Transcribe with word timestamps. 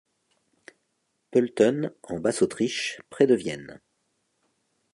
Pölten, 1.29 1.91
en 2.01 2.17
Basse-Autriche, 2.19 2.99
près 3.11 3.27
de 3.27 3.35
Vienne. 3.35 3.79